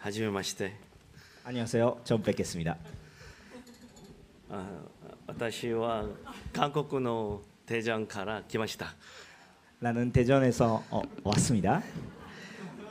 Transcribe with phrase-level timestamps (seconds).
[0.00, 0.72] はじめまして。
[1.44, 2.00] 안녕하세요.
[2.04, 2.76] 전 뵙겠습니다.
[4.50, 4.64] あ
[5.26, 6.06] 私は
[6.52, 8.94] 韓国の대전から来ました。
[9.80, 11.82] 나는 대전에서 어, 왔습니다.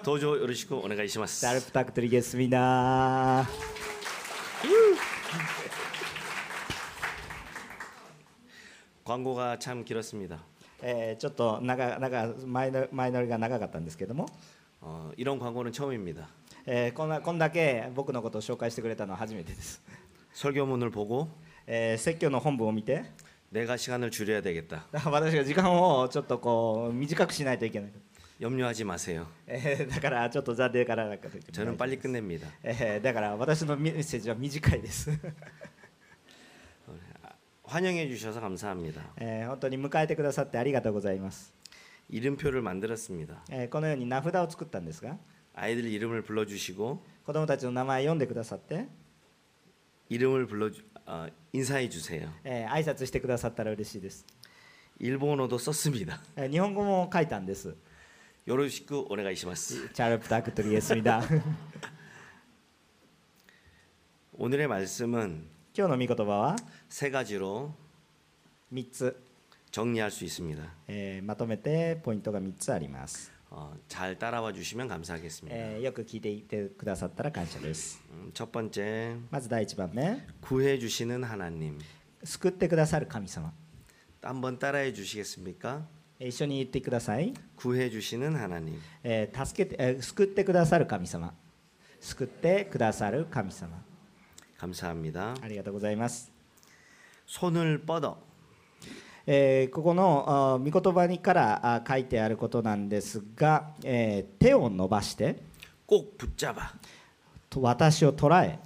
[0.04, 1.42] 登場よろしくお願いします。
[1.42, 3.48] 잘 부탁드리겠습니다.
[9.04, 10.40] 광고가 참 길었습니다.
[10.82, 14.28] えーちょっと長長前の前乗りが長かったんですけども、
[14.82, 16.28] 어, 이런 광고는 처음입니다.
[16.66, 19.82] えーこんなこんだけ僕のことを紹介してくれたのは初めてです。
[20.34, 21.28] 설교문을 보고
[21.68, 23.06] えー説教の本文を見て、
[23.52, 24.88] 내가 시간을 줄여야 되겠다.
[25.06, 27.92] 私が時間をちょっとこう短くしないといけない。
[28.40, 29.26] 염려하지 마세요.
[29.48, 32.48] えーだからちょっと残念からなかったといけない 저는 빨리 끝냅니다.
[32.64, 35.10] えーだから私のメッセージは短いです。
[37.64, 39.02] 환영해 주셔서 감사합니다.
[39.18, 41.54] えー本当に迎えてくださってありがとうございます。
[42.10, 43.44] 이름표를 만들었습니다.
[43.50, 45.18] えーこのように名札を作ったんですが、
[45.54, 48.88] 아이들 이름을 불러주시고 子供たちの名前読んでくださって、
[50.10, 50.70] 이름을 불러
[51.08, 52.30] 어, 인사해 주세요.
[52.44, 54.26] えー挨拶してくださったら嬉しいです。
[55.00, 56.20] 일본어도 썼습니다.
[56.36, 57.76] えー日本語も書いたんです。
[58.48, 59.90] 요로시쿠 오네가이시마스.
[59.94, 61.24] チャルプタクトリエスミダ。
[64.38, 66.56] 오늘의 말씀은 今日の御言葉は
[66.90, 67.74] 세 가지로
[68.74, 69.18] 3つ、
[69.72, 70.62] 정리할 수 있습니다.
[70.88, 73.32] えーまとめてポイントが3つあります。
[73.50, 75.56] 어, 잘 따라와 주시면 감사하겠습니다.
[75.56, 78.02] えーよく聞いていてくださったら感謝です。
[78.12, 81.78] 음, 첫 번째 まず第1番目、 구해 주시는 하나님.
[82.24, 83.54] 救ってくださる神様。
[84.22, 85.86] 한번 따라해 주시겠습니까?
[86.20, 87.34] えー一緒に言ってください。
[87.56, 88.80] 구해 주시는 하나님.
[89.04, 91.34] えー助けて、えー救ってくださる神様。
[92.02, 93.82] 救ってくださる神様。
[94.58, 95.36] 감사합니다.
[95.42, 96.32] ありがとうございます。
[97.28, 98.18] 손을 뻗어
[99.27, 105.37] えー、ここの御言葉にから書いてあることなんですが、えー、手を伸ばして
[107.57, 108.59] 私を捉え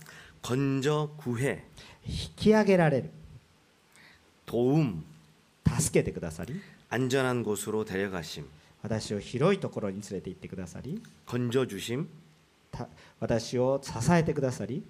[0.42, 1.64] 건져구 해.
[2.06, 3.10] 引き上げられる。
[4.44, 5.02] 도 움.
[5.80, 8.44] 助けてくださり安全한곳으로데려가 심.
[8.82, 12.06] 私を広いところに連れて行ってくださり건져주 심.
[13.20, 14.84] 私を支えてくださり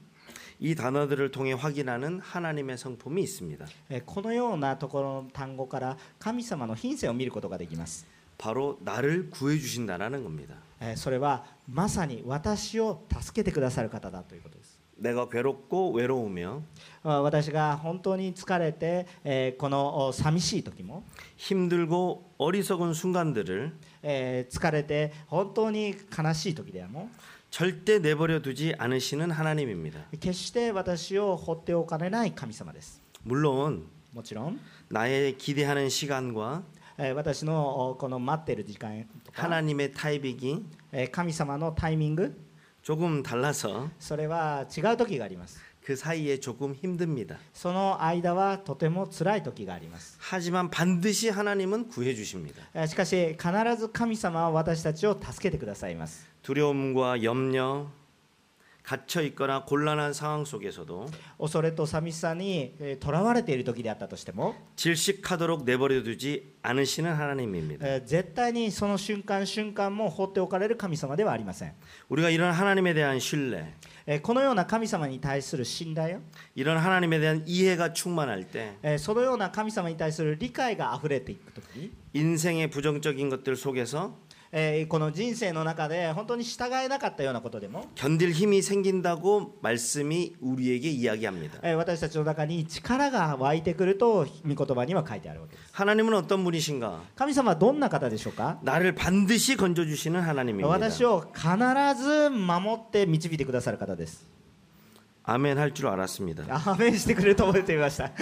[0.60, 3.66] 이 단어들을 통해 확인하는 하나님의 성품이 있습니 다.
[4.06, 8.06] このようなところ単語から神様の品性を見ることができます。
[8.38, 10.96] 바로 나를 구해 주신다라는 겁니 다.
[10.96, 14.84] それはまさに私を助けてくださる方だということです。
[15.00, 16.62] 내가 괴롭고 외로우며
[17.02, 21.02] 私が本当に疲れてこの寂しい時も
[21.36, 27.08] 힘들고 어리석은 순간들을疲れて本当に悲しい時でも
[27.53, 29.99] 절대 내버려 두지 않으시는 하나님입니다.
[30.19, 33.83] 決して私を放っておかれない神様です 물론
[34.13, 34.59] もちろん、
[34.89, 36.63] 나의 기대하는 시간과
[36.97, 42.35] えー私のおこの待ってる時間とか、 하나님의 타이밍이 えー神様のタイミング
[42.83, 47.37] 조금 달라서 それは違う時があります 그 사이에 조금 힘듭니다.
[47.53, 52.61] その間はとても辛い時があります 하지만 반드시 하나님은 구해 주십니다.
[52.75, 53.47] えーしかし必
[53.79, 57.87] ず神様は私たちを助けてくださいます 두려움과 염려,
[58.83, 61.05] 갇혀 있거나 곤란한 상황 속에서도
[61.37, 67.85] 恐れと寂しさにとらわれている時であったとしても、 질식하도록 내버려 두지 않으시는 하나님입니다.
[67.87, 71.73] えー絶対にその瞬間瞬間も放っておかれる神様ではありません
[72.09, 73.75] 우리가 이런 하나님에 대한 신뢰,
[74.07, 76.21] えーこのような神様に対する信頼
[76.55, 84.17] 이런 하나님에 대한 이해가 충만할 때 えーそのような神様に対する理解があふれていくときに、 인생의 부정적인 것들 속에서
[84.56, 91.58] え、この人生の中で本当に従えなかったようなことでも견딜힘이생긴다고말씀이우리에게이야기합니 다.
[91.64, 95.72] え、私たちの中に力が湧いてくると御言葉には書いてあるわけです。
[95.72, 97.00] 하나님은어떤분이신 가?
[97.16, 98.58] 神様はどんな方でしょうか？
[98.62, 100.68] 나를반드시건져주시는하나님입니 다.
[100.68, 101.48] 私を必
[102.00, 104.24] ず守って導いてくださる方です。
[105.24, 106.46] アメン할줄알았습니 다.
[106.70, 108.12] アメンしてくれると思っていました。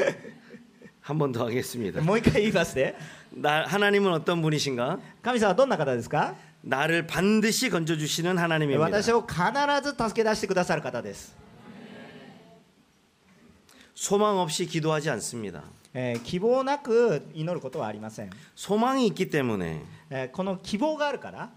[1.01, 2.01] 한 번 더 하겠습니다.
[2.01, 2.95] もう一回言いますね
[3.33, 4.99] 나, 하나님은 어떤 분이신가?
[5.21, 8.83] 神様はどんな方ですか 나를 반드시 건져 주시는 하나님입니다.
[8.83, 9.37] 私を必
[9.83, 11.33] ず助け出してくださる方です、
[13.95, 15.63] 소망 없이 기도하지 않습니다.
[15.93, 21.51] えー希望なく祈ることはありません、 소망이 있기 때문에 えーこの希望があるから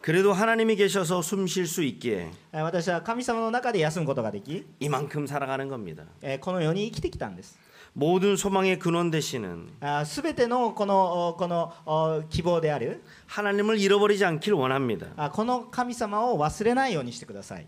[0.00, 6.04] 그래도 하나님이 계셔서 숨 쉴 수 있기에 えー私は神様の中で休むことができ、 이만큼 살아가는 겁니다.
[6.22, 7.58] えーこの世に生きてきたんです。
[7.96, 9.68] 모든 소망의 근원 되시는
[10.04, 15.06] すべてのこのおこのお希望である 하나님을 잃어버리지 않길 원합니다.
[15.16, 17.66] あこの神様を忘れないようにしてください。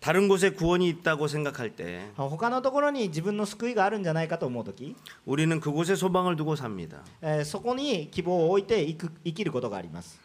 [0.00, 4.96] 다른 곳에 구원이 있다고 생각할 때 あ他のところに自分の救いがあるんじゃないかと思うとき、
[5.26, 7.02] 우리는 그곳에 소망을 두고 삽니다.
[7.20, 10.18] えーそこに希望を置いて生く生きることがあります。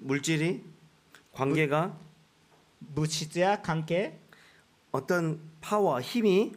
[0.00, 0.62] 물질이
[1.32, 1.90] 관계가
[2.94, 4.18] 物質や関係
[4.92, 6.52] 어떤 파워, 힘이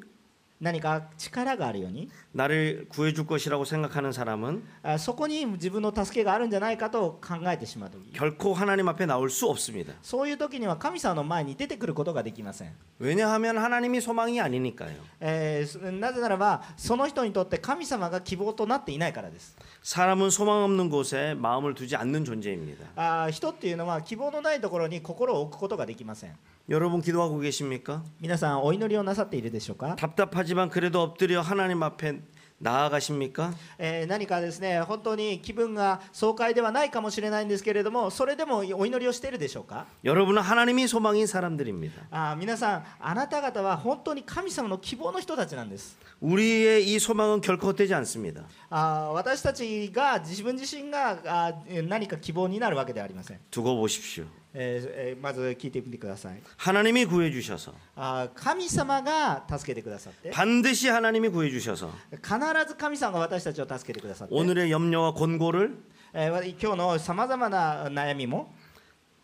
[0.61, 9.93] 何か力があるように 나를 구해줄 것이라고 생각하는 사람은 あそこに自分の助けがあるんじゃないかと考えてしまう時 결코 하나님 앞에 나올 수 없습니다.
[10.01, 14.95] そういう時には神様の前に出てくることができません、 왜냐하면 하나님이 소망이 아니니까요.
[15.19, 22.83] えーそなぜならばその人にとって神様が希望となっていないからです 사람은 소망 없는 곳에 마음을 두지 않는 존재입니다.
[22.95, 26.33] あー人っていうのは希望のないところに心を置くことができません
[26.67, 28.01] 여러분 기도하고 계십니까?
[28.19, 32.19] 皆さんお祈りをなさっているでしょうか、 답답하지 만 그래도 엎드려 하나님 앞에
[32.59, 33.53] 나아가십니까?
[33.77, 42.07] えー何かですね本当に気分が爽快ではないかもしれないんですけれどもそれでもお祈りをしているでしょうか 여러분은 하나님이 소망인 사람들입니다.
[42.09, 48.41] あー皆さんあなた方は本当に神様の希望の人たちなんです 우리의 이 소망은 결코 헛되지 않습니다.
[48.71, 54.25] あー私たちが自分自身があー何か希望になるわけではありません、 두고 보십시오.
[54.54, 56.42] えー、まず聞いてみてください。
[56.58, 60.30] 하나님이구해주셔서あ神様が助けてくださって。
[60.32, 62.38] 반드시하나님이구해주셔서必
[62.68, 64.34] ず神様が私たちを助けてくださって。
[64.34, 65.72] 오늘의염려와곤고를
[66.14, 68.52] えー、今日のさまざまな悩みも。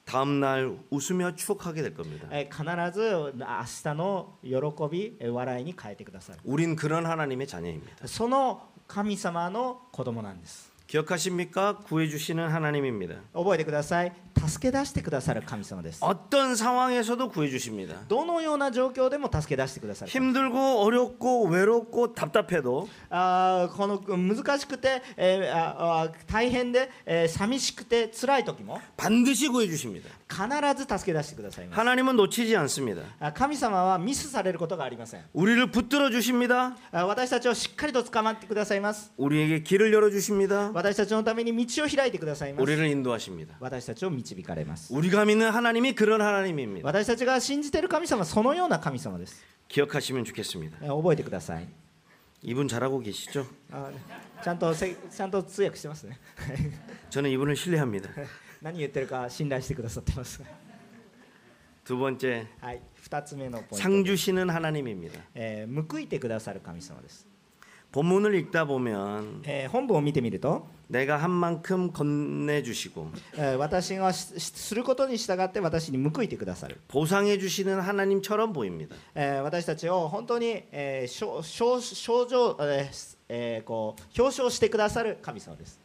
[0.09, 2.33] 다음 날 웃으며 추억하게 될 겁니 다.
[2.33, 2.49] 우
[6.57, 8.09] 린 그런 하나님의 자녀입니 다.
[8.09, 11.77] その神様の子供なんです.기억하십니 까?
[11.85, 13.21] 구해 주시는 하나님입니 다.
[13.35, 16.03] 覚えてください.助け出してくださる神様です。
[16.03, 17.97] 어떤상황에서도구해주십니 다。
[18.09, 20.11] どのような状況でも助け出してくださる。
[20.11, 30.09] 힘들고어렵고외롭고답답해도あこの難しくて、えー、あ大変で、えー、寂しくて辛い時も반드시구해주십니 다。
[30.29, 30.45] 必
[30.77, 31.69] ず助け出してください。
[31.71, 33.33] 하나님은놓치지않습니 다。
[33.33, 35.23] 神様はミスされることがありません。
[35.35, 36.77] 우리를붙들어주십니 다。
[36.93, 39.11] 私たちをしっかりと捕まってくださいます。
[39.19, 40.71] 우리에게길을열어주십니 다。
[40.73, 42.63] 私たちのために道を開いてくださいます。
[42.63, 43.57] 우리를인도하십니 다。
[43.59, 46.88] 私たちを導かれます 우리가 믿는 하나님이 그런 하나님입니다.
[46.88, 50.78] 私たちが信じている神様はそのような神様です 기억하시면 좋겠습니다.
[50.82, 51.68] え覚えてください
[52.42, 53.46] 이분 잘하고 계시죠?
[53.72, 53.90] あ
[54.44, 56.20] ちゃんとせちゃんと通訳してますね
[57.10, 58.10] 저는 이분을 신뢰합니다.
[58.62, 60.42] 何言ってるか信頼してくださってます
[61.86, 65.20] 두 번째 はい2つ目のポイント 상 주시는 하나님입니다.
[65.36, 67.27] えー報いてくださる神様です、
[67.92, 78.96] 본문을 읽다 보면 えー本文を見てみると 내가 한 만큼 건네 주시고 えー私がししすることに従って私に報いてくださる、 보상해 주시는 하나님처럼 보입니다.
[79.14, 85.80] えー私たちを本当に、えー、賞賞賞状、えーえーこう表彰してくださる神様です、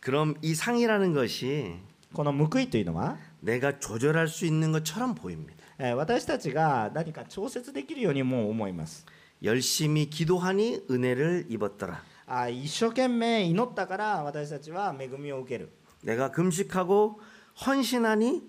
[0.00, 1.76] 그럼 이 상이라는 것이
[2.12, 5.57] この報いというのは、 내가 조절할 수 있는 것처럼 보입니다.
[5.78, 9.04] えー私たちが何か調節できるようにも思います
[9.42, 12.02] 열심히 기도하니 은혜를 입었더라.
[12.26, 15.68] あ一生懸命祈ったから私たちは恵みを受ける
[16.02, 17.20] 내가 금식하고
[17.66, 18.42] 헌신하니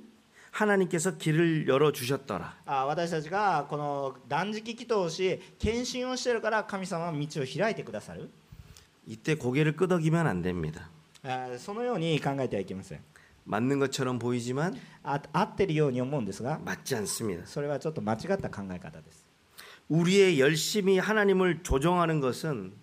[0.51, 2.53] 하나님께서 길을 열어 주셨더라.
[2.65, 8.29] あ私たちがこの断食祈祷をし献身をしてるから神様は道を開いてくださる
[9.05, 10.89] 이때 고개를 끄덕이면 안 됩니다.
[11.23, 12.99] あそのように考えてはいけません
[13.45, 17.45] 맞는 것처럼 보이지만 あ合ってるように思うんですが 맞지 않습니다.
[17.45, 19.23] それはちょっと間違った考え方です
[19.89, 22.73] 우리의 열심히 하나님을 조정하는 것은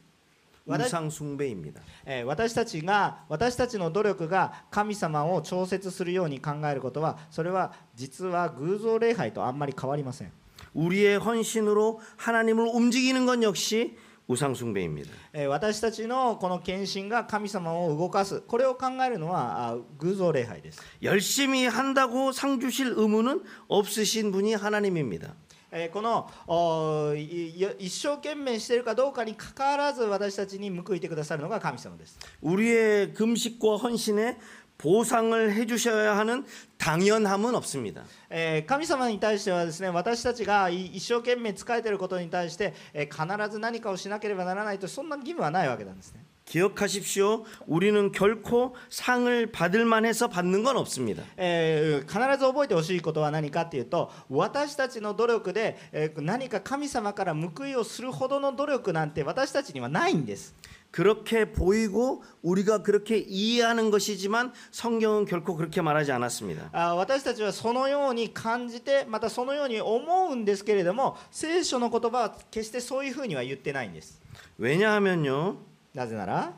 [0.69, 1.81] 와다- 우상 숭배입니다.
[2.07, 10.31] えー私たちが私たちの努力が神様を調節するように考えることはそれは実は偶像礼拝とあんまり変わりません、
[10.75, 13.97] 우리의 헌신으로 하나님을 움직이는 것 역시
[14.29, 15.11] 우상 숭배입니다.
[15.33, 25.35] えー私たちのこの献身が神様を動かすこれを考えるのはあ偶像礼拝です 열심히 한다고 상 주실 의무는 없으신 분이 하나님입니다.
[25.73, 34.39] えーこのおいい一生懸命しているかどうかにかかわらず私たちに報いてくださるのが神様です、 우리의 금식과 헌신에
[34.78, 36.46] 보상을 해주셔야 하는
[36.78, 38.06] 당연함은 없습니 다.
[38.68, 46.24] 神様に対してはですね私たちが一生懸命仕えてることに対して必ず何かをしなければならないとそんな義務はないわけなんですね。
[46.48, 47.44] 기억하십시 오.
[47.68, 51.24] 우리는 결코 상을 받을 만해서 받는 건 없습니 다.
[51.36, 60.56] 必ず覚えてほしいことは何かっていうと私たちの努力で何か神様から報いをするほどの努力なんて私たちにはないんです。
[60.91, 66.69] 그렇게 보이고 우리가 그렇게 이해하는 것이지만 성경은 결코 그렇게 말하지 않았습니다.
[66.73, 74.21] あ私たちはそのように感じてまたそのように思うんですけれども聖書の言葉は決してそういうふうには言ってないんです
[74.61, 75.57] 왜냐하면요.
[75.95, 76.53] なぜなら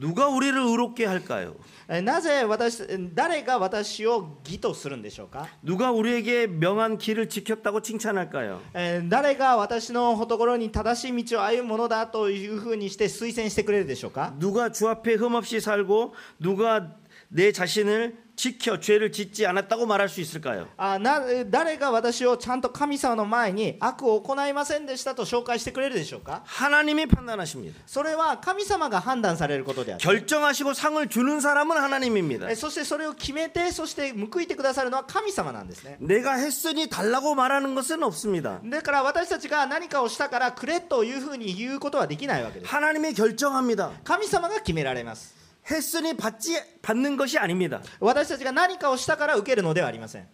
[0.00, 1.54] 누가 우리를 의롭게 할까요?
[1.88, 2.82] えーなぜ私
[3.14, 8.60] 誰が私を義とするんでしょうか 누가 우리에게 명한 길을 지켰다고 칭찬할까요?
[8.74, 16.92] えー誰が私のところに正しい道を歩むものだというふうにして推薦してくれるでしょうか 누가 주 앞에 흠없이 살고 누가
[17.30, 20.68] 내 자신을 지켜 죄를 짓지 않았다고 말할 수 있을까요?
[20.76, 27.74] あな誰が私をちゃんと神様の前に悪を行いませんでしたと紹介してくれるでしょうか 하나님이 판단하십니다.
[27.86, 32.50] それは神様が判断されることである 결정하시고 상을 주는 사람은 하나님입니다.
[32.50, 38.60] えそしてそれを決めてそして報いてくださるのは神様なんですね 내가 했으니 달라고 말하는 것은 없습니다.
[38.68, 43.92] だから私たちが何かをしたからくれというふうに言うことはできないわけです 하나님이 결정합니다.
[44.04, 45.34] 神様が決められます
[45.70, 47.82] 했으니 받지 받는 것이 아닙니다.
[48.00, 50.26] 私たちが何かをしたから受けるのではありません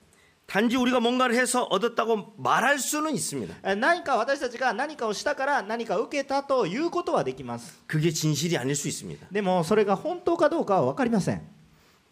[0.47, 3.55] 단지 우리가 뭔가를 해서 얻었다고 말할 수는 있습니다.
[3.65, 9.27] え何か私たちが何かをしたから何か受けたということはできます 그게 진실이 아닐 수 있습니다.
[9.31, 11.41] でもそれが本当かどうかは分かりません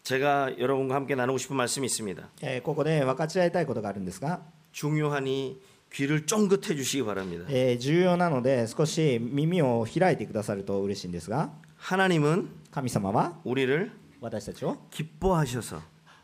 [0.03, 2.23] 제가 여러분과 함께 나누고 싶은 말씀이 있습니다.
[2.41, 5.61] えーここで分かち合いたいことがあるんですが、 중요하니
[5.93, 7.45] 귀를 쫑긋해 주시기 바랍니다.
[7.49, 15.81] えー重要なので少し耳を開いてくださると嬉しいんですが 하나님은 神様は 우리를 私たちを 기뻐하셔서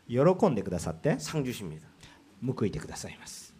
[0.08, 1.86] 喜んでくださって 상 주십니다.
[2.46, 3.52] 報いてくださいます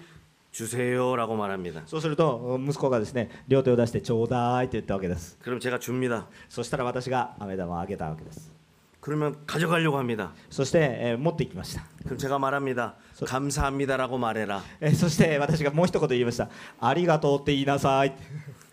[0.52, 1.84] 주세요라고 말합니다.
[1.86, 6.28] そうすると息子がですね両手を出して「ちょうだい」って言ったわけです 그럼 제가 줍니다.
[6.50, 8.52] そしたら私が飴玉をあげたわけです
[9.09, 10.33] 그러면 가져가려고 합니 다.
[10.51, 12.97] そして持ってきました.그럼 제가 말합니 다.
[13.25, 14.61] 감사합니다라고 말해 라.
[14.95, 18.13] そして私がもう一言言いました.ありがとうって言いなさい.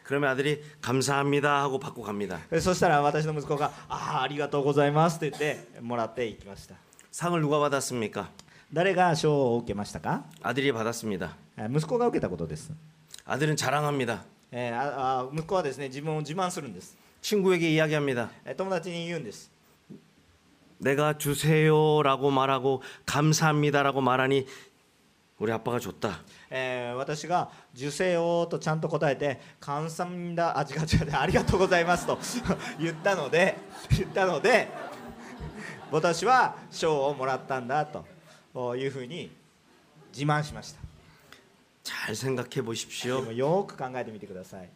[0.06, 2.38] 그러면 아들이 감사합니다 하고 받고 갑니 다.
[2.60, 6.76] そしたら私の息子があありがとうございますって言ってもらっていきました.
[7.14, 8.28] 상을 누가 받았습니 까?
[8.74, 10.26] 誰が賞を受けましたか?
[10.44, 11.38] 아들이 받았습니 다.
[11.74, 12.72] 息子が受けたことです.
[13.26, 14.26] 아들은 자랑합니 다.
[14.52, 16.98] えー、ああ息子はですね自分を自慢するんです。
[17.22, 18.30] 친구에게 이야기합니 다.
[18.58, 19.55] 友達に言うんです。
[20.79, 24.47] 내가 주세요라고 말하고 감사합니다라고 말하니
[25.39, 26.21] 우리 아빠가 줬다.
[26.51, 32.19] えー私が「受精を」とちゃんと答えて「感謝だあ違う違うありがとうございます」と
[32.79, 33.57] 言ったので
[33.97, 34.69] 言ったので
[35.91, 39.31] 私は賞をもらったんだというふうに
[40.13, 40.81] 自慢しました
[41.85, 43.23] 잘 생각해 で 보십시오.
[43.23, 44.69] もよく考えてみてください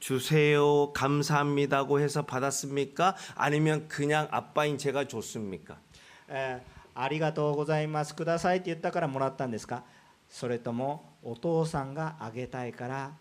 [0.00, 3.16] 주세요 감사합니다고 해서 받았습니까?
[3.34, 5.78] 아니면 그냥 아빠인 제가 줬습니까?
[6.28, 9.84] えーありがとうございますくださいって言ったからもらったんですか
[10.30, 13.12] それともお父さんがあげたいから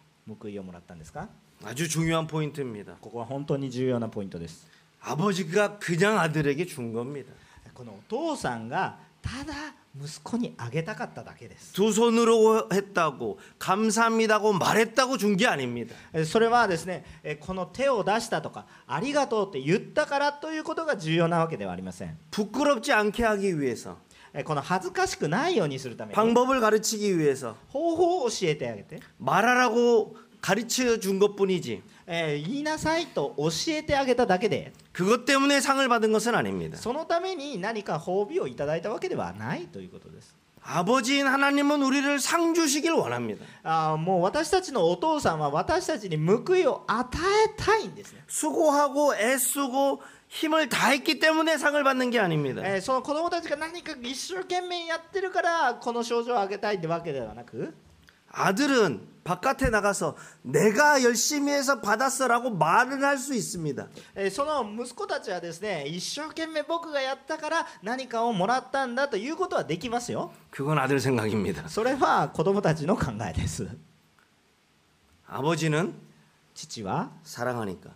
[0.42, 1.28] 報いをもらったんですか
[1.64, 2.96] 아주 중요한 포인트입니다.
[3.02, 4.66] ここは本当に重要なポイントです
[5.02, 7.34] 아버지가 그냥 아들에게 준 겁니다.
[7.74, 9.54] このお父さんが ただ
[10.00, 15.96] 息子にあげたかっただけです 두 손으로 했다고 감사합니다고 말했다고 준 게 아닙니다.
[16.14, 23.98] えそれはですねえこの手を出したとかありがとうって言ったからということが重要なわけではありません 부끄럽지 않게 하기 위해서
[24.34, 31.83] えこの恥ずかしくないようにするために 방법을 가르치기 위해서 方法を教えてあげて 말하라고 가르쳐 준 것뿐이 지.
[32.09, 36.77] 에, 言いなさいと教えてあげただけで.그것 때문에 상을 받은 것은 아닙니 다.
[36.77, 43.45] そのために何か褒美をいただいたわけではないということです.아버지인 하나님은 우리를 상 주시길 원합니 다.
[43.63, 52.63] 아, 뭐私たちのお父さんは私たちに報いを与えたいんです.수고하고 애쓰고 힘을 다했기 때문에 상을 받는 게 아닙니 다.
[52.63, 57.73] 에, その子供たちが何か一生懸命やってるからこの賞状を上げたいってわけではなく
[58.32, 63.88] 아들은 바깥에 나가서 내가 열심히 해서 받았어라고 말을 할 수 있습니다.
[64.16, 71.68] えーその息子たちはですね一生懸命僕がやったから何かをもらったんだということはできますよ 그건 아들 생각입니다.
[71.70, 73.68] それは子供たちの考えです
[75.28, 75.94] 아버지는
[76.54, 77.90] 父は 사랑하니까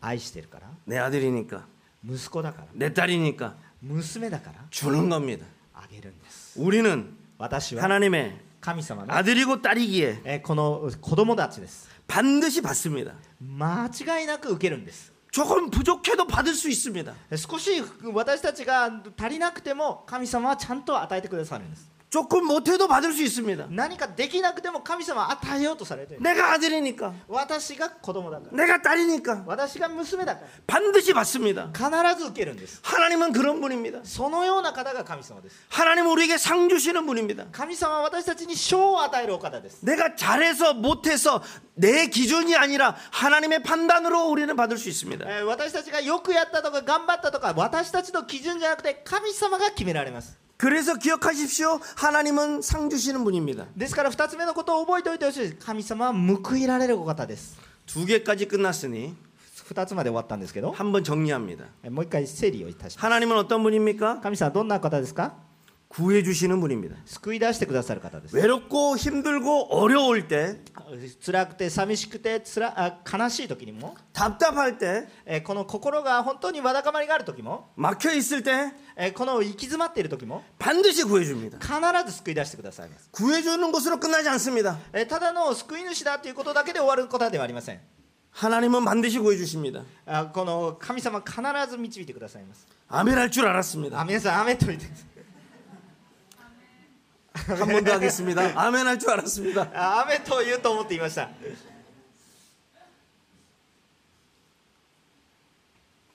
[0.00, 1.64] 愛してるから 내 아들이니까
[2.04, 5.46] 息子だから 내 딸이니까 娘だから 주는 겁니다.
[5.74, 13.14] あげるんです 우리는 私は 하나님의 神様の、 아들이고 딸이기에 えーこの子供たちです 반드시 받습니다.
[13.40, 13.86] 間
[14.20, 17.12] 違いなく受けるんです 조금 부족해도 받을 수 있습니다.
[17.36, 17.70] 少し
[18.12, 23.66] 私たちが足りなくても神様はちゃんと与えてくださるんです 조금 못해도 받을 수 있습니다.
[23.68, 31.68] 何かできなくても神様は与えようとされている 내가 아들이니까, 私が子供だから 내가 딸이니까 私が娘だか 반드시 받습니다.
[31.72, 34.00] ら必ず受けるんです 하나님은 그런 분입니다.
[34.04, 37.46] そのような方が神様です 하나님은 우리에게 상 주시는 분입니다.
[37.50, 41.42] 神様は私たちに賞を与えるお方です 내가 잘해서 못해서
[41.74, 45.26] 내 기준이 아니라 하나님의 판단으로 우리는 받을 수 있습니다.
[45.28, 51.80] えー私たちがよくやったとか頑張ったとか私たちの基準じゃなくて神様が決められます 그래서 기억하십시오.
[51.96, 53.66] 하나님은 상 주시는 분입니다.
[53.76, 59.14] ですから2つ目のことを覚えておいてほしいです神様は報いられるお方です 두 개까지 끝났으니
[59.68, 61.64] 2つまで終わったんですけど 한번 정리합니다.
[61.82, 64.20] えーもう一回整理をいたします 하나님은 어떤 분입니까?
[64.22, 65.34] 神様はどんな方ですか
[65.91, 66.95] 구해 주시는 분입니 다.
[67.35, 70.55] い出してくださる方です.외롭고 힘들고 어려울 때,
[71.19, 81.57] 辛くて寂しくて辛あ悲しい時にも,답답할 때, えこの心が本当にわだかまりがある時も,막혀 있을 때, えこの行き詰まっている時も,반드시 구해 줍니 다.
[81.59, 84.77] 必ず救い出してくださいます.구해 주는 것으로 끝나지 않습니 다.
[84.93, 87.79] えただの救い主だということだけで終わることではありません.
[88.31, 89.83] 하나님은 반드시 구해 주십니 다.
[90.07, 91.35] 아, この神様必
[91.69, 93.99] ず導いてくださいます.아멘 할줄 알았습니 다.
[93.99, 95.20] 아 멘, 아멘と言ってください.
[97.34, 98.42] 한 번 더 하겠습니다.
[98.58, 99.70] 아멘할 줄 알았습니다.
[99.74, 101.28] あ雨と言うと思っていました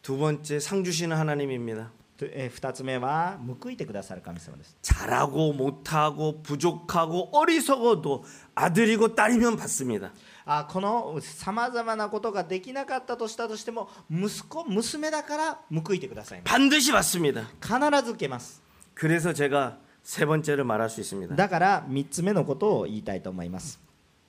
[0.01, 1.91] 두 번째 상 주시는 하나님입니다.
[2.17, 8.23] とえー二つ目は報いてくださる神様です 잘하고 못하고 부족하고 어리석어도
[8.55, 10.11] 아들이고 딸이면 받습니다.
[10.45, 17.47] あこのさまざまなことができなかったとしたとしても息子娘だから報いてくださいます 반드시 받습니다.
[17.61, 17.73] 必
[18.05, 18.61] ず受けます
[18.95, 21.35] 그래서 제가 세 번째를 말할 수 있습니다.
[21.35, 23.79] だから3つ目のことを言いたいと思います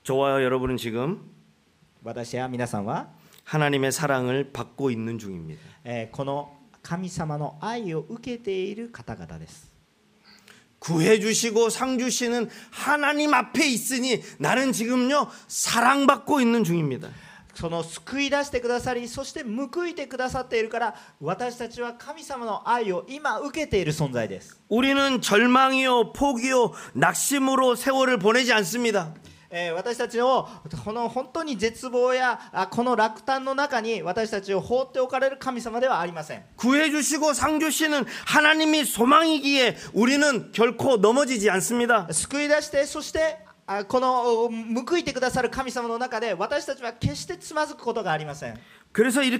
[0.03, 1.31] 저와 여러분은 지금
[2.03, 3.09] 私や皆さんは、
[3.45, 5.61] 하나님의 사랑을 받고 있는 중입니다.
[5.85, 9.71] えーこの神様の愛を受けている方々です
[10.79, 17.07] 구해 주시고 상 주시는 하나님 앞에 있으니 나는 지금요 사랑받고 있는 중입니다.
[17.57, 29.13] その救い出してくださりそして報いてくださっているから私たちは神様の愛を今受けている存在です 우리는 절망이요 포기요 낙심으로 세월을 보내지 않습니다.
[29.55, 30.47] えー私たちを
[30.83, 42.07] この本当に絶望やあこの落胆の中に私たちを放っておかれる神様ではありません 구해 주시고 상 주시는 하나님이 소망이기에 우리는 결코 넘어지지 않습니다.
[42.11, 43.46] 救い出してそしてあ
[43.88, 44.50] この
[44.86, 48.58] 報いてくださる神様の中で私たちは決してつまずくことがありません。
[48.94, 49.30] 그래서이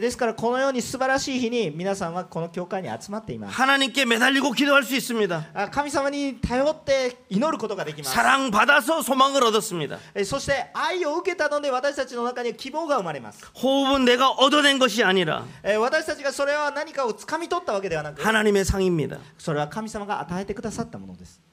[0.00, 3.56] ですからこのように素晴らしい日に皆さんはこの教会に集まっています。
[3.56, 8.18] 하나님께매달리고기도할수있습니다神様に頼って祈ることができます。
[8.18, 13.44] 사랑받아서소망을얻었습니다そして愛を受けたので私たちの中に希望が生まれます。
[13.54, 15.44] 호흡은내가얻어낸것이아니라
[15.78, 21.45] 私たちがそれは何かを掴み取ったわけではなく하나님의상입니다それは神様が与えてくださったものです。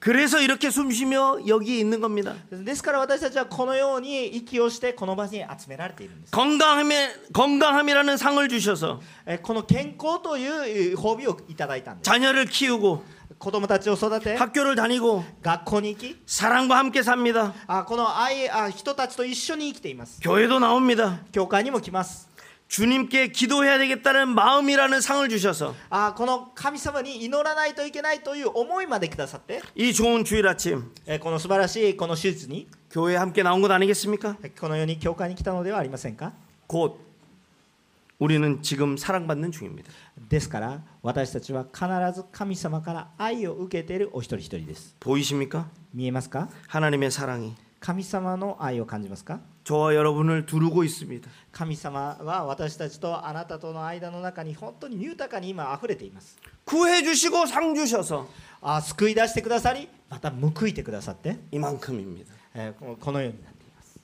[0.00, 2.34] 그래서 이렇게 숨쉬며 여기 있는 겁니다.
[2.50, 13.04] ですから私たちはこのように息をしてこの場に集められているんです 건강함에 건강함이라는 상을 주셔서 えーこの健康というえー褒美をいただいたんです 자녀를 키우고
[13.38, 17.54] 子供たちを育て 학교를 다니고 学校に行き 사랑과 함께 삽니다.
[17.68, 21.20] あこの愛あ人たちと一緒に生きています 교회도 나옵니다.
[21.30, 22.25] 教会にも来ます
[22.68, 33.60] 주님께 기도해야 되겠다는 마음이라는 상을 주셔서 あこの神様に祈らないといけないという思いまでくださって、 이 좋은 주일 아침 えーこの素晴らしいこの手術に 교회에 함께 나온
[33.60, 34.38] 것 아니겠습니까?
[34.42, 36.32] えーこのように教会に来たのではありませんか
[36.66, 36.98] 곧
[38.18, 39.90] 우리는 지금 사랑받는 중입니다.
[40.30, 45.66] ですから私たちは必ず神様から愛を受けているお一人一人です 보이십니까?
[45.92, 51.28] 見えますか 하나님의 사랑이 神様の愛を感じますか 저와 여러분을 두르고 있습니다.
[51.52, 58.26] 神様は私たちとあなたとの間の中に本当に豊かに今溢れています 구해 주시고 상 주셔서
[58.60, 62.32] あ救い出してくださりまた報いてくださって、 이만큼입니다.
[62.54, 63.98] えーここのようになっています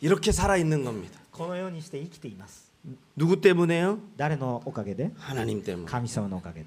[0.00, 1.18] 이렇게 살아 있는 겁니다.
[1.30, 2.70] このようにして生きています
[3.16, 3.98] 누구 때문에요?
[4.16, 5.86] 誰のおかげで 하나님 때문에.
[5.86, 6.66] 神様のおかげで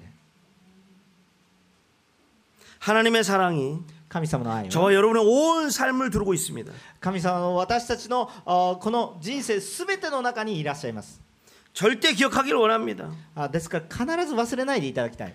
[2.80, 6.72] 하나님의 사랑이 神様の愛は 저와 여러분의 온 삶을 두르고 있습니다.
[7.00, 11.20] 神様の私たちのあこの人生すべての中にいらっしゃいます
[11.74, 13.10] 절대 기억하기를 원합니다.
[13.34, 15.34] あですから必ず忘れないでいただきたい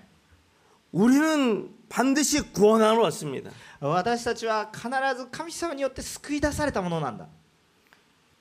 [0.94, 3.52] 우리는 반드시 구원하러 왔습니다.
[3.80, 7.28] 私たちは必ず神様によって救い出されたものなんだ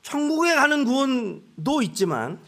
[0.02, 2.38] 천국에 가는 구원도 있지만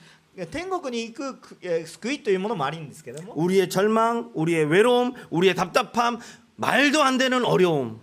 [0.51, 6.19] 天国に行くくえー救いというものもあるんですけども 우리의 절망, 우리의 외로움, 우리의 답답함,
[6.57, 7.99] 말도 안 되는 어려움,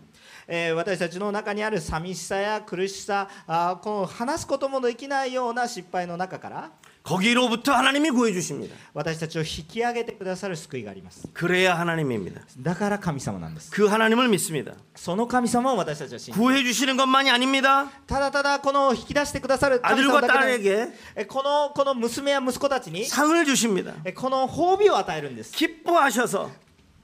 [0.47, 6.71] えー私たちの中にある寂しさや苦しさあーこの話すこともできないような失敗の中から
[7.04, 8.75] 거기로부터 하나님이 구해 주십니다.
[8.93, 12.41] 私たちを引き上げてくださる救いがあります 그래야 하나님입니다.
[12.60, 14.73] だから神様なんです 그 하나님을 믿습니다.
[14.95, 17.88] その神様を私たちは信じ 구해 주시는 것만이 아닙니다.
[18.08, 23.93] ただただこの引き出してくださる神様 아들과 だけで 딸에게 えこのこの娘や息子たちに 상을 주십니다.
[24.04, 26.49] えこの褒美を与えるんです 기뻐하셔서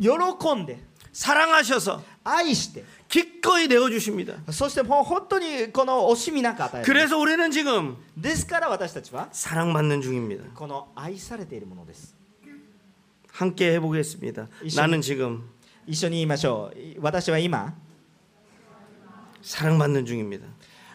[0.02, 0.10] 喜
[0.56, 0.80] んで
[1.14, 4.34] 사랑하셔서 愛して 기꺼이 내어 주십니다.
[4.52, 10.44] そしてもう本当にこの惜しみなく与える 그래서 우리는 지금 ですから私たちは 사랑받는 중입니다.
[10.56, 12.14] この愛されているものです
[13.32, 14.48] 함께 해보겠습니다.
[14.64, 15.50] 이緒- 나는 지금
[15.88, 17.74] 一緒に言いましょうい私は今
[19.42, 20.48] 사랑받는 중입니다.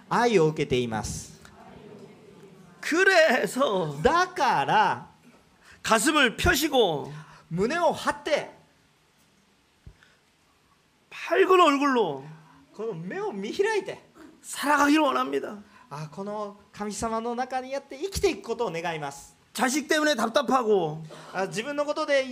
[0.09, 1.39] 愛を受けています
[2.81, 5.07] 그래서 だから
[5.83, 7.13] 가슴을 펴시고
[7.49, 8.51] 胸を張って
[11.25, 12.25] 밝은 얼굴로
[12.73, 14.03] この目を見開いて
[14.43, 15.59] 살아가기를 원합니다.
[15.91, 22.25] あこの神様の中にやって生きていくことを願います 자식 때문에 답답하고 あ自分のことで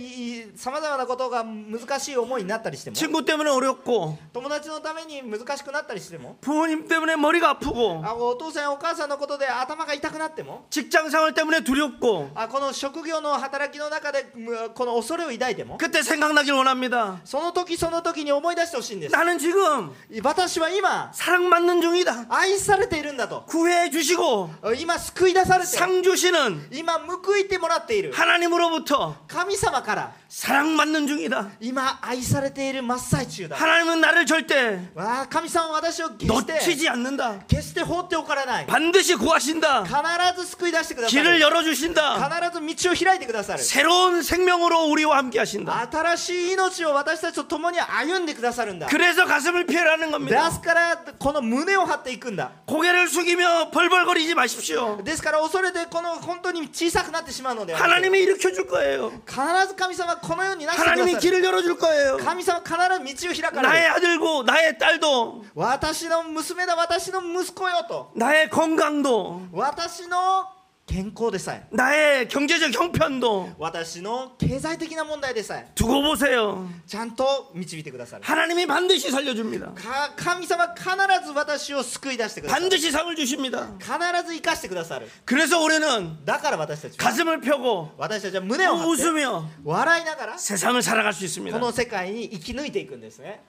[0.55, 15.77] さまざまなことが難しい思いになったりしても 친구 때문에 어렵고 友達のために難しくなったりしても 부모님 때문에 머리가 아프고 あお父さんやお母さんのことで頭が痛くなっても 직장 생활 때문에 두렵고 あこの職業の働きの中でむこの恐れを抱いても
[15.77, 17.19] 그때 생각나길 원합니다.
[17.25, 19.91] その時その時に思い出してほしいんです 나는 지금
[20.23, 22.27] 私は今 사랑받는 중이다.
[22.29, 31.49] 愛されているんだと 구해 주시고 今救い出されて 상 주시는 今報 いてもらっている 하나님으로부터 神様から 사랑받는 중이다.
[31.59, 37.39] 今愛されている真っ最中だ 하나님은 나를 절대 わあ神様は私を決して 놓치지 않는다.
[37.47, 39.85] 決して放っておかれない 반드시 구하신다.
[39.85, 42.15] 必ず救い出してくださ 길을 る 열어 주신다.
[42.29, 45.87] 必ず道を開いてくださる 새로운 생명으로 우리와 함께 하신다.
[45.91, 50.51] 新しい命を私たちと共に歩んでくださるんだ 그래서 가슴을 피해라는 で 겁니다.
[50.51, 55.01] すからこの胸を張っていくんだ 고개를 숙이며 벌벌거리지 마십시오.
[55.03, 59.11] ですから恐れてこの本当に小さ くなってしまうのではなく 하나님이 일으켜 줄 거예요.
[59.27, 59.35] 必
[59.67, 62.17] ず神様はこのようになしてくだ 하나님이 さる 길을 열어 줄 거예요.
[62.17, 70.47] 神様は必ず道を開かれ 나의 る 아들고 나의 딸도 私の娘だ私の息子よと 나의 건강도 私の
[70.85, 76.67] 健康でさえ 나의 경제적 형편도 私の経済的な問題でさえ 두고 보세요.
[76.87, 79.67] ちゃんと導いてくださる 하나님이 반드시 살려줍니다.
[79.75, 80.89] か神様は必
[81.27, 83.67] ず私を救い出してくださる 반드시 상을 주십니다.
[83.77, 83.91] 必
[84.27, 91.59] ず生かしてくださる 그래서 우리는 だから私たちは 가슴을 펴고 私たちは胸を張って 웃으며 笑いながら 세상을 살아갈 수 こ 있습니다.
[91.59, 93.41] の世界に生き抜いていくんですね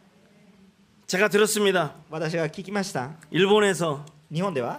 [1.07, 1.95] 제가 들었습니다.
[2.11, 4.79] 私が聞きました 일본에서 日本では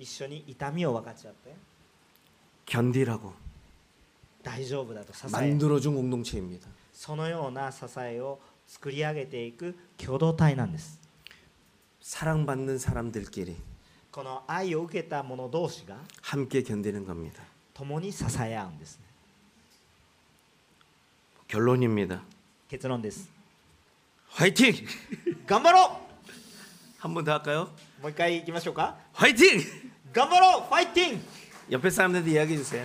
[0.00, 1.54] 一緒に痛みを分かち合って
[2.66, 3.32] 견디라고
[4.42, 6.68] 大丈夫だと支え 만들어준 공동체입니다.
[6.92, 10.98] そのような支えを作り上げていく共同体なんです
[12.00, 13.56] 사랑받는 사람들끼리
[14.12, 17.42] この愛を受けた者同士が 함께 견디는 겁니다.
[17.74, 19.04] 共に支え合うんですね
[21.48, 22.20] 결론입니다.
[22.68, 23.28] 結論です
[24.30, 24.74] 화이팅!
[25.46, 26.00] 頑張ろ
[26.98, 27.68] 한 번 더 할까요?
[28.00, 29.60] うもう一回いきましょうか 화이팅!
[30.12, 31.20] 頑張ろうファイティン
[31.70, 32.84] 옆에 사람들한테 이야기해 주세요.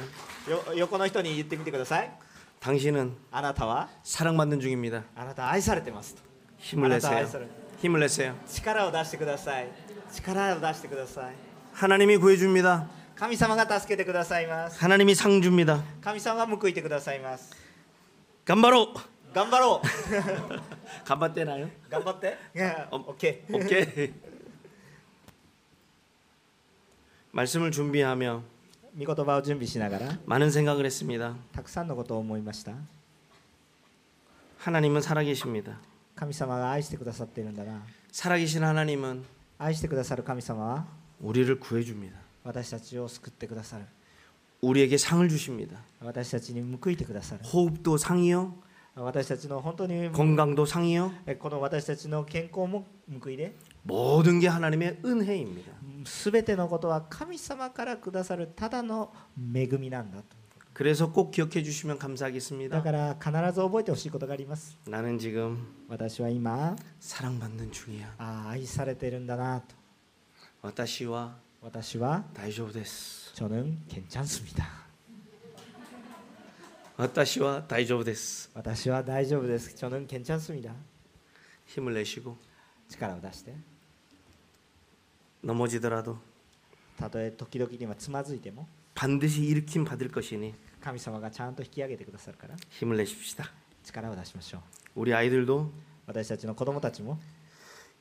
[0.49, 2.11] よ横の人に言ってみてください
[2.59, 5.03] 당신은 あなたは 사랑받는 중입니다.
[5.15, 6.21] あなた愛されてますと
[6.57, 7.19] 힘을 알았다, 내세요.
[7.19, 7.45] 알았어요.
[7.81, 8.35] 힘을 내세요.
[8.47, 9.67] 力を出してください
[10.13, 11.33] 力を出してください
[11.73, 12.87] 하나님이 구해줍니다.
[13.15, 15.83] 神様が助けてくださいます 하나님이 상 줍니다.
[16.01, 17.51] 神様が報いてくださいます
[18.45, 18.93] 간바로
[19.33, 21.69] 頑張ろう 간바떼나요?
[21.89, 24.13] 頑張っていや어, オッケー 오케이.
[27.35, 28.43] 말씀을 준비하며
[28.99, 31.35] 御言葉を準備しながら 많은 생각을 했습니다.
[31.53, 32.73] たくさんのことを思いました
[34.59, 35.77] 하나님은 살아계십니다.
[36.15, 39.23] 神様が愛してくださっているんだな 살아계신 하나님은
[39.57, 40.85] 愛してくださる神様は
[41.21, 42.17] 우리를 구해 줍니다.
[42.43, 43.85] 私たちを救ってくださる
[44.61, 45.77] 우리에게 상을 주십니다.
[46.03, 48.53] 私たちに報いてくださる 호흡도 상이요,
[48.95, 51.11] 私たちの本当に 건강도 상이요.
[51.25, 52.85] えこの私たちの健康も
[53.21, 55.71] 報いで 모든 게 하나님의 은혜입니다.
[56.05, 59.13] すべてのことは神様からくださるただの
[59.55, 60.35] 恵みなんだと
[60.73, 62.81] 그래서 꼭 기억해 주시면 だ 감사하겠습니다.
[62.81, 68.15] から必ず覚えてほしいことがあります 나는 지금 私は今 사랑받는 중이야.
[68.17, 69.75] ああ愛されてるんだなと
[70.63, 73.35] 와타시와 私は 다이조부데스.
[73.35, 74.84] 저는 괜찮습니다.
[76.97, 78.51] 와타시와 다이조부데스.
[78.53, 79.73] 私は大丈夫です。
[79.75, 80.73] 저는 괜찮습니다.
[81.65, 82.37] 힘을 내시고
[82.89, 83.53] 力を出して、
[85.43, 86.17] 넘어지더라도
[86.97, 93.49] たとえ時々にはつまずいても、 반드시 일으킴 받을 것이니 神様がちゃんと引き上げてくださるから、 힘을 내십시다.
[93.83, 94.61] 力を出しましょう。
[94.95, 95.71] 우리 아이들도
[96.05, 97.19] 私たちの子供たちも、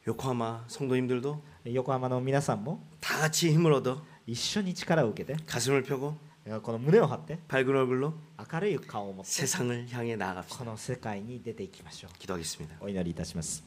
[0.06, 6.16] 요코하마 성도님들도 横浜の皆さんも 다 같이 힘을 얻어 一緒に力を受けて、 가슴을 펴고
[6.62, 8.14] この胸を張って、 밝은 얼굴로
[8.52, 10.58] 明るい顔を持って、 세상을 향해 나아갑시다.
[10.58, 12.18] この世界に出ていきましょう。
[12.18, 12.76] 기도하겠습니다.
[12.80, 13.62] お祈りいたします。